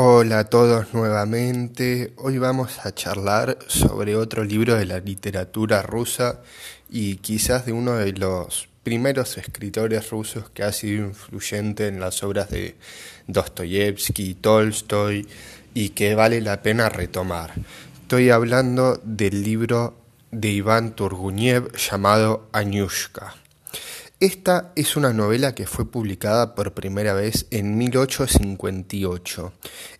Hola 0.00 0.38
a 0.38 0.44
todos 0.44 0.94
nuevamente. 0.94 2.12
Hoy 2.18 2.38
vamos 2.38 2.86
a 2.86 2.94
charlar 2.94 3.58
sobre 3.66 4.14
otro 4.14 4.44
libro 4.44 4.76
de 4.76 4.86
la 4.86 5.00
literatura 5.00 5.82
rusa 5.82 6.40
y 6.88 7.16
quizás 7.16 7.66
de 7.66 7.72
uno 7.72 7.94
de 7.94 8.12
los 8.12 8.68
primeros 8.84 9.36
escritores 9.38 10.10
rusos 10.10 10.50
que 10.50 10.62
ha 10.62 10.70
sido 10.70 11.06
influyente 11.06 11.88
en 11.88 11.98
las 11.98 12.22
obras 12.22 12.48
de 12.48 12.76
Dostoyevsky, 13.26 14.34
Tolstoy 14.34 15.26
y 15.74 15.88
que 15.88 16.14
vale 16.14 16.40
la 16.42 16.62
pena 16.62 16.88
retomar. 16.88 17.54
Estoy 18.02 18.30
hablando 18.30 19.00
del 19.02 19.42
libro 19.42 19.96
de 20.30 20.50
Iván 20.50 20.94
Turguniev 20.94 21.72
llamado 21.76 22.48
Anyushka. 22.52 23.34
Esta 24.20 24.72
es 24.74 24.96
una 24.96 25.12
novela 25.12 25.54
que 25.54 25.68
fue 25.68 25.88
publicada 25.88 26.56
por 26.56 26.74
primera 26.74 27.14
vez 27.14 27.46
en 27.52 27.78
1858. 27.78 29.52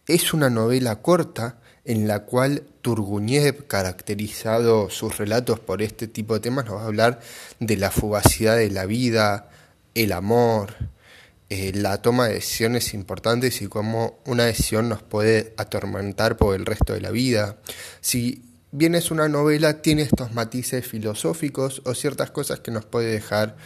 Es 0.08 0.34
una 0.34 0.50
novela 0.50 1.00
corta 1.02 1.60
en 1.84 2.08
la 2.08 2.24
cual 2.24 2.64
Turguniev, 2.82 3.68
caracterizado 3.68 4.90
sus 4.90 5.18
relatos 5.18 5.60
por 5.60 5.82
este 5.82 6.08
tipo 6.08 6.34
de 6.34 6.40
temas, 6.40 6.64
nos 6.64 6.78
va 6.78 6.82
a 6.82 6.86
hablar 6.86 7.20
de 7.60 7.76
la 7.76 7.92
fugacidad 7.92 8.56
de 8.56 8.72
la 8.72 8.86
vida, 8.86 9.50
el 9.94 10.10
amor, 10.10 10.74
eh, 11.48 11.70
la 11.76 12.02
toma 12.02 12.26
de 12.26 12.34
decisiones 12.34 12.94
importantes 12.94 13.62
y 13.62 13.68
cómo 13.68 14.18
una 14.26 14.46
decisión 14.46 14.88
nos 14.88 15.04
puede 15.04 15.54
atormentar 15.56 16.36
por 16.36 16.56
el 16.56 16.66
resto 16.66 16.92
de 16.92 17.02
la 17.02 17.12
vida. 17.12 17.58
Si 18.00 18.42
bien 18.72 18.96
es 18.96 19.12
una 19.12 19.28
novela, 19.28 19.80
tiene 19.80 20.02
estos 20.02 20.32
matices 20.34 20.86
filosóficos 20.86 21.82
o 21.84 21.94
ciertas 21.94 22.32
cosas 22.32 22.60
que 22.60 22.72
nos 22.72 22.84
puede 22.84 23.12
dejar 23.12 23.56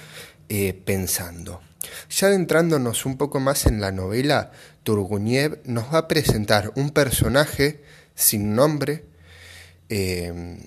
eh, 0.55 0.75
pensando. 0.75 1.63
Ya 2.11 2.27
adentrándonos 2.27 3.07
un 3.07 3.17
poco 3.17 3.41
más 3.41 3.65
en 3.65 3.81
la 3.81 3.91
novela, 3.91 4.53
Turguniev 4.83 5.63
nos 5.65 5.95
va 5.95 5.97
a 5.97 6.09
presentar 6.09 6.73
un 6.75 6.91
personaje 6.91 7.83
sin 8.15 8.55
nombre, 8.55 9.03
eh, 9.89 10.59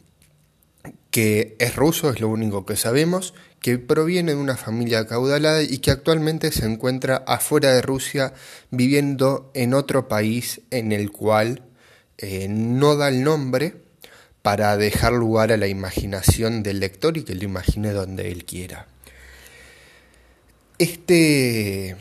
que 1.12 1.56
es 1.60 1.76
ruso, 1.76 2.10
es 2.10 2.20
lo 2.20 2.30
único 2.30 2.66
que 2.66 2.76
sabemos, 2.76 3.36
que 3.60 3.78
proviene 3.78 4.34
de 4.34 4.40
una 4.40 4.58
familia 4.58 5.02
acaudalada 5.02 5.62
y 5.62 5.78
que 5.78 5.92
actualmente 5.92 6.52
se 6.52 6.66
encuentra 6.66 7.18
afuera 7.28 7.72
de 7.72 7.84
Rusia 7.84 8.34
viviendo 8.72 9.52
en 9.54 9.76
otro 9.76 10.08
país 10.08 10.62
en 10.72 10.94
el 10.94 11.12
cual 11.12 11.62
eh, 12.18 12.48
no 12.50 12.96
da 12.96 13.10
el 13.10 13.24
nombre 13.24 13.76
para 14.42 14.78
dejar 14.78 15.14
lugar 15.14 15.52
a 15.52 15.58
la 15.58 15.68
imaginación 15.68 16.64
del 16.64 16.80
lector 16.80 17.18
y 17.18 17.24
que 17.24 17.36
lo 17.36 17.44
imagine 17.44 17.92
donde 17.92 18.32
él 18.32 18.46
quiera. 18.46 18.88
Este 20.78 21.96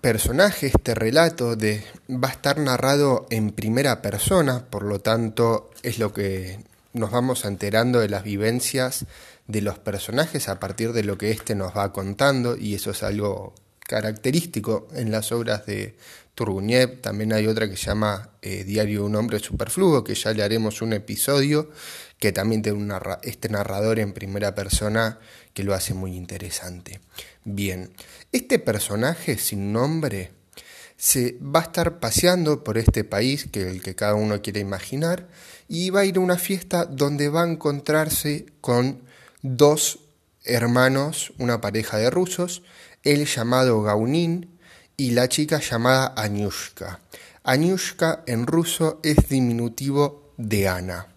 personaje, 0.00 0.68
este 0.68 0.94
relato 0.94 1.54
de, 1.54 1.84
va 2.08 2.28
a 2.28 2.32
estar 2.32 2.58
narrado 2.58 3.26
en 3.28 3.50
primera 3.50 4.00
persona, 4.00 4.64
por 4.70 4.84
lo 4.84 5.00
tanto 5.00 5.70
es 5.82 5.98
lo 5.98 6.14
que 6.14 6.58
nos 6.94 7.10
vamos 7.10 7.44
enterando 7.44 8.00
de 8.00 8.08
las 8.08 8.24
vivencias 8.24 9.04
de 9.46 9.60
los 9.60 9.78
personajes 9.78 10.48
a 10.48 10.58
partir 10.58 10.92
de 10.92 11.04
lo 11.04 11.18
que 11.18 11.30
éste 11.30 11.54
nos 11.54 11.76
va 11.76 11.92
contando 11.92 12.56
y 12.56 12.74
eso 12.74 12.90
es 12.90 13.02
algo 13.02 13.54
característico 13.80 14.88
en 14.94 15.10
las 15.12 15.30
obras 15.30 15.66
de 15.66 15.96
Turguniev. 16.34 17.00
También 17.00 17.32
hay 17.32 17.46
otra 17.46 17.68
que 17.68 17.76
se 17.76 17.86
llama 17.86 18.30
eh, 18.42 18.64
Diario 18.64 19.00
de 19.00 19.06
un 19.06 19.16
hombre 19.16 19.38
superfluo, 19.38 20.02
que 20.02 20.14
ya 20.14 20.32
le 20.32 20.42
haremos 20.42 20.82
un 20.82 20.92
episodio, 20.92 21.70
que 22.18 22.32
también 22.32 22.62
tiene 22.62 22.78
un 22.78 22.92
este 23.22 23.48
narrador 23.48 23.98
en 23.98 24.12
primera 24.12 24.54
persona 24.54 25.18
que 25.52 25.64
lo 25.64 25.74
hace 25.74 25.94
muy 25.94 26.16
interesante. 26.16 27.00
Bien, 27.44 27.92
este 28.32 28.58
personaje 28.58 29.38
sin 29.38 29.72
nombre 29.72 30.32
se 30.96 31.36
va 31.42 31.60
a 31.60 31.64
estar 31.64 32.00
paseando 32.00 32.64
por 32.64 32.78
este 32.78 33.04
país, 33.04 33.48
que 33.52 33.68
el 33.68 33.82
que 33.82 33.94
cada 33.94 34.14
uno 34.14 34.40
quiere 34.40 34.60
imaginar, 34.60 35.28
y 35.68 35.90
va 35.90 36.00
a 36.00 36.04
ir 36.04 36.16
a 36.16 36.20
una 36.20 36.38
fiesta 36.38 36.86
donde 36.86 37.28
va 37.28 37.42
a 37.42 37.50
encontrarse 37.50 38.46
con 38.60 39.02
dos 39.42 39.98
hermanos, 40.44 41.32
una 41.38 41.60
pareja 41.60 41.98
de 41.98 42.10
rusos, 42.10 42.62
el 43.02 43.26
llamado 43.26 43.82
Gaunin 43.82 44.58
y 44.96 45.10
la 45.10 45.28
chica 45.28 45.60
llamada 45.60 46.14
Anyushka. 46.16 47.00
Anyushka 47.44 48.22
en 48.26 48.46
ruso 48.46 49.00
es 49.02 49.28
diminutivo 49.28 50.32
de 50.36 50.68
Ana. 50.68 51.08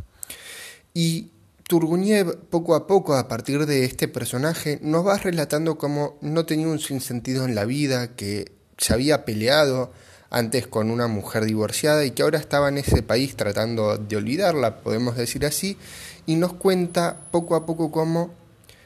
Y 1.02 1.32
Turguniev, 1.66 2.36
poco 2.50 2.76
a 2.76 2.86
poco, 2.86 3.16
a 3.16 3.30
partir 3.30 3.66
de 3.66 3.86
este 3.86 4.10
personaje, 4.10 4.80
nos 4.82 5.08
va 5.08 5.18
relatando 5.18 5.78
cómo 5.78 6.18
no 6.20 6.46
tenía 6.46 6.68
un 6.68 6.80
sinsentido 6.80 7.46
en 7.46 7.56
la 7.56 7.64
vida, 7.64 8.18
que 8.18 8.52
se 8.78 8.94
había 8.94 9.24
peleado 9.24 9.94
antes 10.30 10.68
con 10.68 10.92
una 10.92 11.08
mujer 11.08 11.46
divorciada 11.46 12.04
y 12.04 12.12
que 12.12 12.22
ahora 12.22 12.38
estaba 12.38 12.68
en 12.68 12.80
ese 12.80 13.02
país 13.02 13.38
tratando 13.38 13.98
de 13.98 14.18
olvidarla, 14.18 14.82
podemos 14.82 15.16
decir 15.16 15.46
así, 15.46 15.78
y 16.26 16.36
nos 16.36 16.52
cuenta 16.52 17.22
poco 17.32 17.56
a 17.56 17.66
poco 17.66 17.92
cómo 17.92 18.34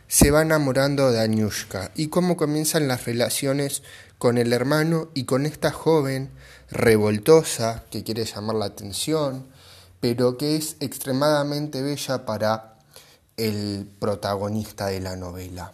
se 0.07 0.29
va 0.29 0.43
enamorando 0.43 1.11
de 1.11 1.19
Anyushka 1.19 1.89
y 1.95 2.09
cómo 2.09 2.37
comienzan 2.37 2.87
las 2.87 3.05
relaciones 3.05 3.81
con 4.19 4.37
el 4.37 4.53
hermano 4.53 5.09
y 5.15 5.23
con 5.23 5.47
esta 5.47 5.71
joven 5.71 6.29
revoltosa 6.69 7.85
que 7.89 8.03
quiere 8.03 8.25
llamar 8.25 8.57
la 8.57 8.65
atención, 8.65 9.47
pero 10.03 10.35
que 10.37 10.57
es 10.57 10.75
extremadamente 10.81 11.81
bella 11.81 12.25
para 12.25 12.77
el 13.37 13.89
protagonista 13.99 14.87
de 14.87 14.99
la 14.99 15.15
novela. 15.15 15.71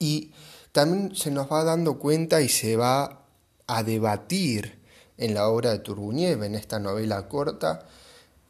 Y 0.00 0.32
también 0.72 1.14
se 1.14 1.30
nos 1.30 1.48
va 1.48 1.62
dando 1.62 2.00
cuenta 2.00 2.40
y 2.40 2.48
se 2.48 2.74
va 2.74 3.20
a 3.68 3.82
debatir 3.84 4.80
en 5.16 5.34
la 5.34 5.46
obra 5.46 5.70
de 5.70 5.78
Turguniev, 5.78 6.42
en 6.42 6.56
esta 6.56 6.80
novela 6.80 7.28
corta, 7.28 7.86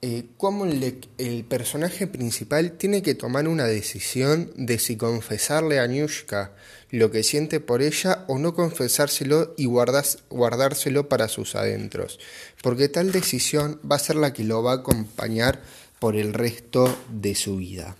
eh, 0.02 0.24
cómo 0.38 0.64
el, 0.64 1.44
personaje 1.44 2.06
principal 2.06 2.72
tiene 2.72 3.02
que 3.02 3.14
tomar 3.14 3.46
una 3.48 3.66
decisión 3.66 4.50
de 4.56 4.78
si 4.78 4.96
confesarle 4.96 5.78
a 5.78 5.86
Nyushka 5.86 6.52
lo 6.90 7.10
que 7.10 7.22
siente 7.22 7.60
por 7.60 7.82
ella 7.82 8.24
o 8.26 8.38
no 8.38 8.54
confesárselo 8.54 9.54
y 9.58 9.66
guardárselo 9.66 11.08
para 11.08 11.28
sus 11.28 11.54
adentros, 11.54 12.18
porque 12.62 12.88
tal 12.88 13.12
decisión 13.12 13.78
va 13.88 13.96
a 13.96 14.00
ser 14.00 14.16
la 14.16 14.32
que 14.32 14.44
lo 14.44 14.62
va 14.62 14.72
a 14.72 14.76
acompañar 14.76 15.60
por 15.98 16.16
el 16.16 16.32
resto 16.32 16.96
de 17.10 17.34
su 17.34 17.58
vida. 17.58 17.96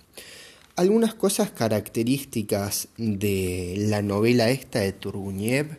Algunas 0.75 1.13
cosas 1.13 1.51
características 1.51 2.87
de 2.97 3.75
la 3.77 4.01
novela 4.01 4.49
esta 4.49 4.79
de 4.79 4.91
Turguniev 4.91 5.77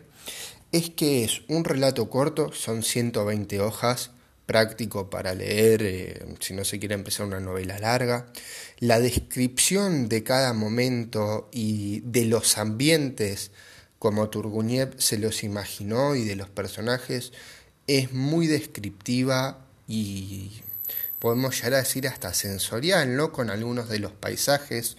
es 0.71 0.89
que 0.89 1.25
es 1.25 1.41
un 1.49 1.65
relato 1.65 2.09
corto, 2.09 2.53
son 2.53 2.81
120 2.81 3.59
hojas, 3.59 4.11
práctico 4.53 5.09
para 5.09 5.33
leer 5.33 5.81
eh, 5.81 6.25
si 6.39 6.53
no 6.53 6.63
se 6.63 6.77
quiere 6.77 6.93
empezar 6.93 7.25
una 7.25 7.39
novela 7.39 7.79
larga. 7.79 8.27
La 8.77 8.99
descripción 8.99 10.07
de 10.09 10.21
cada 10.21 10.53
momento 10.53 11.49
y 11.51 12.01
de 12.01 12.25
los 12.25 12.59
ambientes 12.59 13.49
como 13.97 14.29
Turguniev 14.29 14.93
se 14.99 15.17
los 15.17 15.43
imaginó 15.43 16.15
y 16.15 16.23
de 16.23 16.35
los 16.35 16.49
personajes 16.49 17.31
es 17.87 18.13
muy 18.13 18.45
descriptiva 18.45 19.65
y 19.87 20.61
podemos 21.17 21.55
llegar 21.55 21.73
a 21.73 21.77
decir 21.77 22.07
hasta 22.07 22.31
sensorial, 22.35 23.15
¿no? 23.15 23.31
Con 23.31 23.49
algunos 23.49 23.89
de 23.89 23.97
los 23.97 24.11
paisajes 24.11 24.97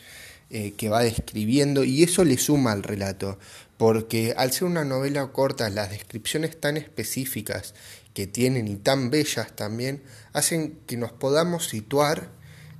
eh, 0.51 0.73
que 0.77 0.89
va 0.89 1.05
describiendo 1.05 1.85
y 1.85 2.03
eso 2.03 2.25
le 2.25 2.39
suma 2.39 2.73
al 2.73 2.83
relato, 2.83 3.39
porque 3.77 4.35
al 4.37 4.51
ser 4.51 4.65
una 4.65 4.85
novela 4.85 5.25
corta, 5.29 5.71
las 5.71 5.91
descripciones 5.91 6.59
tan 6.59 6.77
específicas 6.77 7.75
que 8.15 8.27
tienen 8.27 8.69
y 8.69 8.77
tan 8.77 9.11
bellas 9.11 9.55
también, 9.55 10.03
hacen 10.33 10.79
que 10.87 10.97
nos 10.97 11.13
podamos 11.13 11.69
situar 11.69 12.31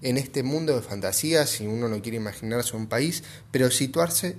en 0.01 0.17
este 0.17 0.43
mundo 0.43 0.75
de 0.75 0.83
fantasía, 0.83 1.47
si 1.47 1.67
uno 1.67 1.89
no 1.89 2.01
quiere 2.01 2.17
imaginarse 2.17 2.77
un 2.77 2.87
país, 2.87 3.25
pero 3.51 3.71
situarse 3.71 4.37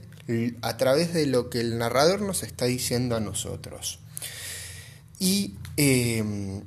a 0.61 0.77
través 0.77 1.13
de 1.13 1.27
lo 1.27 1.49
que 1.49 1.59
el 1.59 1.77
narrador 1.77 2.21
nos 2.21 2.43
está 2.43 2.65
diciendo 2.65 3.15
a 3.15 3.19
nosotros. 3.19 3.99
Y 5.19 5.55
em, 5.77 6.63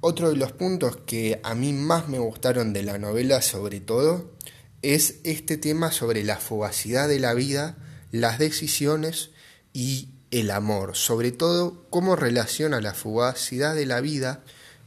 otro 0.00 0.30
de 0.30 0.36
los 0.36 0.52
puntos 0.52 0.96
que 1.06 1.40
a 1.42 1.54
mí 1.54 1.72
más 1.72 2.08
me 2.08 2.18
gustaron 2.18 2.72
de 2.72 2.82
la 2.82 2.98
novela 2.98 3.40
sobre 3.40 3.80
todo 3.80 4.32
es 4.82 5.16
este 5.24 5.56
tema 5.56 5.92
sobre 5.92 6.24
la 6.24 6.36
fugacidad 6.36 7.08
de 7.08 7.18
la 7.18 7.32
vida, 7.34 7.78
las 8.10 8.38
decisiones 8.38 9.30
y 9.72 10.13
el 10.34 10.50
amor, 10.50 10.96
sobre 10.96 11.30
todo 11.30 11.84
cómo 11.90 12.16
relaciona 12.16 12.80
la 12.80 12.92
fugacidad 12.92 13.76
de 13.76 13.86
la 13.86 14.00
vida 14.00 14.40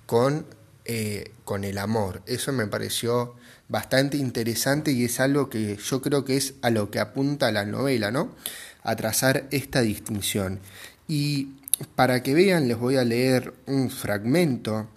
con, 0.06 0.46
eh, 0.84 1.32
con 1.46 1.64
el 1.64 1.78
amor. 1.78 2.22
Eso 2.26 2.52
me 2.52 2.68
pareció 2.68 3.34
bastante 3.70 4.18
interesante 4.18 4.92
y 4.92 5.06
es 5.06 5.22
algo 5.22 5.50
que 5.50 5.78
yo 5.78 6.02
creo 6.02 6.26
que 6.26 6.36
es 6.36 6.56
a 6.62 6.70
lo 6.70 6.92
que 6.92 7.00
apunta 7.00 7.50
la 7.54 7.64
novela, 7.64 8.12
¿no? 8.12 8.36
A 8.84 8.98
trazar 8.98 9.48
esta 9.52 9.80
distinción. 9.80 10.60
Y 11.08 11.54
para 11.96 12.22
que 12.24 12.34
vean 12.34 12.68
les 12.68 12.78
voy 12.78 12.98
a 12.98 13.06
leer 13.06 13.54
un 13.68 13.90
fragmento 13.90 14.90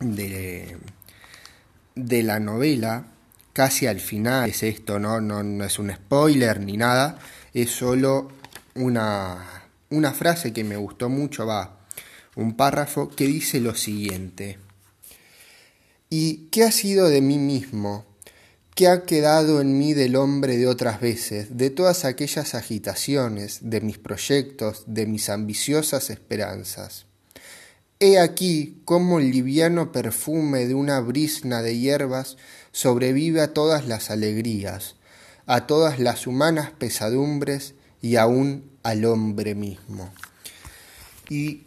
de, 0.00 0.76
de 1.94 2.22
la 2.24 2.40
novela, 2.40 3.06
casi 3.52 3.86
al 3.86 4.00
final 4.00 4.50
es 4.50 4.64
esto, 4.64 4.98
¿no? 4.98 5.20
No, 5.20 5.44
no 5.44 5.64
es 5.64 5.78
un 5.78 5.92
spoiler 5.92 6.58
ni 6.58 6.76
nada, 6.76 7.20
es 7.54 7.70
solo 7.70 8.32
una 8.74 9.58
una 9.90 10.12
frase 10.12 10.52
que 10.52 10.64
me 10.64 10.76
gustó 10.76 11.08
mucho 11.08 11.46
va, 11.46 11.86
un 12.36 12.56
párrafo 12.56 13.08
que 13.08 13.26
dice 13.26 13.60
lo 13.60 13.74
siguiente. 13.74 14.58
¿Y 16.10 16.48
qué 16.50 16.64
ha 16.64 16.72
sido 16.72 17.08
de 17.08 17.20
mí 17.20 17.38
mismo? 17.38 18.04
¿Qué 18.74 18.86
ha 18.86 19.02
quedado 19.02 19.60
en 19.60 19.76
mí 19.76 19.92
del 19.92 20.14
hombre 20.14 20.56
de 20.56 20.68
otras 20.68 21.00
veces, 21.00 21.56
de 21.56 21.70
todas 21.70 22.04
aquellas 22.04 22.54
agitaciones, 22.54 23.58
de 23.62 23.80
mis 23.80 23.98
proyectos, 23.98 24.84
de 24.86 25.06
mis 25.06 25.28
ambiciosas 25.30 26.10
esperanzas? 26.10 27.06
He 27.98 28.20
aquí 28.20 28.80
cómo 28.84 29.18
el 29.18 29.32
liviano 29.32 29.90
perfume 29.90 30.66
de 30.66 30.74
una 30.74 31.00
brisna 31.00 31.62
de 31.62 31.76
hierbas 31.76 32.36
sobrevive 32.70 33.40
a 33.40 33.52
todas 33.52 33.88
las 33.88 34.10
alegrías, 34.10 34.94
a 35.46 35.66
todas 35.66 35.98
las 35.98 36.28
humanas 36.28 36.70
pesadumbres 36.70 37.74
y 38.02 38.16
aún 38.16 38.70
al 38.82 39.04
hombre 39.04 39.54
mismo. 39.54 40.12
Y 41.28 41.62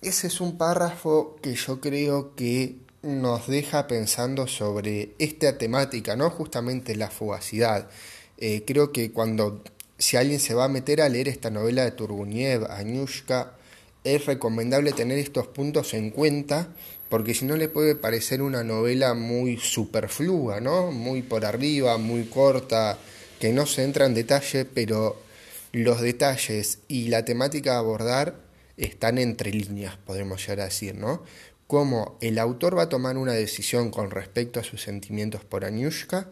ese 0.00 0.26
es 0.28 0.40
un 0.40 0.58
párrafo 0.58 1.36
que 1.42 1.54
yo 1.54 1.80
creo 1.80 2.34
que 2.34 2.76
nos 3.02 3.48
deja 3.48 3.88
pensando 3.88 4.46
sobre 4.46 5.10
esta 5.18 5.58
temática, 5.58 6.14
¿no? 6.16 6.30
Justamente 6.30 6.94
la 6.94 7.10
fugacidad. 7.10 7.88
Eh, 8.38 8.62
creo 8.64 8.92
que 8.92 9.12
cuando, 9.12 9.62
si 9.98 10.16
alguien 10.16 10.40
se 10.40 10.54
va 10.54 10.64
a 10.64 10.68
meter 10.68 11.00
a 11.00 11.08
leer 11.08 11.28
esta 11.28 11.50
novela 11.50 11.84
de 11.84 11.92
Turguniev, 11.92 12.70
Añushka, 12.70 13.54
es 14.04 14.26
recomendable 14.26 14.92
tener 14.92 15.18
estos 15.18 15.46
puntos 15.48 15.94
en 15.94 16.10
cuenta, 16.10 16.68
porque 17.08 17.34
si 17.34 17.44
no 17.44 17.56
le 17.56 17.68
puede 17.68 17.94
parecer 17.94 18.42
una 18.42 18.64
novela 18.64 19.14
muy 19.14 19.58
superflua, 19.58 20.60
¿no? 20.60 20.90
Muy 20.90 21.22
por 21.22 21.44
arriba, 21.44 21.98
muy 21.98 22.24
corta, 22.24 22.98
que 23.38 23.52
no 23.52 23.66
se 23.66 23.84
entra 23.84 24.06
en 24.06 24.14
detalle, 24.14 24.64
pero 24.64 25.16
los 25.72 26.00
detalles 26.00 26.80
y 26.88 27.08
la 27.08 27.24
temática 27.24 27.74
a 27.74 27.78
abordar 27.78 28.40
están 28.76 29.18
entre 29.18 29.50
líneas, 29.50 29.96
podemos 29.96 30.40
llegar 30.40 30.60
a 30.60 30.64
decir, 30.64 30.94
¿no? 30.94 31.22
cómo 31.72 32.18
el 32.20 32.38
autor 32.38 32.76
va 32.76 32.82
a 32.82 32.88
tomar 32.90 33.16
una 33.16 33.32
decisión 33.32 33.90
con 33.90 34.10
respecto 34.10 34.60
a 34.60 34.62
sus 34.62 34.82
sentimientos 34.82 35.42
por 35.42 35.64
Aniushka 35.64 36.28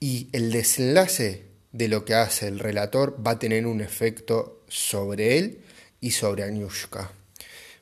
y 0.00 0.30
el 0.32 0.50
desenlace 0.50 1.44
de 1.72 1.88
lo 1.88 2.06
que 2.06 2.14
hace 2.14 2.48
el 2.48 2.58
relator 2.58 3.18
va 3.24 3.32
a 3.32 3.38
tener 3.38 3.66
un 3.66 3.82
efecto 3.82 4.64
sobre 4.66 5.36
él 5.36 5.60
y 6.00 6.12
sobre 6.12 6.44
Aniushka. 6.44 7.12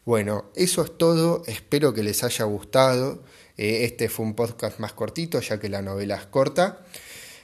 Bueno, 0.04 0.50
eso 0.56 0.82
es 0.82 0.98
todo, 0.98 1.44
espero 1.46 1.94
que 1.94 2.02
les 2.02 2.24
haya 2.24 2.44
gustado. 2.46 3.22
Eh, 3.56 3.84
este 3.84 4.08
fue 4.08 4.26
un 4.26 4.34
podcast 4.34 4.80
más 4.80 4.94
cortito 4.94 5.38
ya 5.38 5.60
que 5.60 5.68
la 5.68 5.80
novela 5.80 6.16
es 6.16 6.26
corta. 6.26 6.84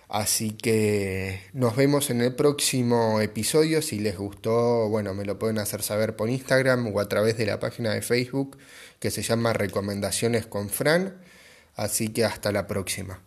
Así 0.09 0.53
que 0.53 1.41
nos 1.53 1.77
vemos 1.77 2.11
en 2.11 2.21
el 2.21 2.35
próximo 2.35 3.21
episodio. 3.21 3.83
Si 3.83 3.99
les 3.99 4.17
gustó, 4.17 4.89
bueno, 4.89 5.15
me 5.15 5.25
lo 5.25 5.39
pueden 5.39 5.59
hacer 5.59 5.83
saber 5.83 6.17
por 6.17 6.31
Instagram 6.31 6.95
o 6.95 7.01
a 7.01 7.09
través 7.09 7.37
de 7.37 7.47
la 7.47 7.59
página 7.59 7.93
de 7.93 8.03
Facebook 8.03 8.59
que 9.01 9.11
se 9.11 9.23
llama 9.23 9.53
Recomendaciones 9.53 10.47
con 10.47 10.69
Fran. 10.69 11.17
Así 11.77 12.09
que 12.09 12.25
hasta 12.25 12.53
la 12.53 12.67
próxima. 12.67 13.21